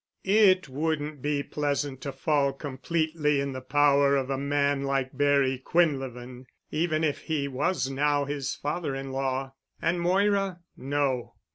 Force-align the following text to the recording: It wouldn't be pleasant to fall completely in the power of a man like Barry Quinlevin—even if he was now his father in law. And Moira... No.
It 0.23 0.67
wouldn't 0.67 1.21
be 1.21 1.43
pleasant 1.43 2.01
to 2.01 2.11
fall 2.11 2.53
completely 2.53 3.39
in 3.39 3.53
the 3.53 3.61
power 3.61 4.15
of 4.15 4.31
a 4.31 4.37
man 4.39 4.81
like 4.83 5.15
Barry 5.15 5.59
Quinlevin—even 5.63 7.03
if 7.03 7.19
he 7.19 7.47
was 7.47 7.87
now 7.87 8.25
his 8.25 8.55
father 8.55 8.95
in 8.95 9.11
law. 9.11 9.53
And 9.79 10.01
Moira... 10.01 10.61
No. 10.75 11.35